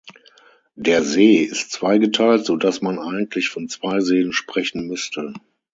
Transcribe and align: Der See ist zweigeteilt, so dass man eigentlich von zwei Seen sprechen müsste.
Der 0.73 1.03
See 1.03 1.43
ist 1.43 1.71
zweigeteilt, 1.73 2.43
so 2.43 2.55
dass 2.57 2.81
man 2.81 2.97
eigentlich 2.97 3.49
von 3.49 3.69
zwei 3.69 3.99
Seen 3.99 4.33
sprechen 4.33 4.87
müsste. 4.87 5.31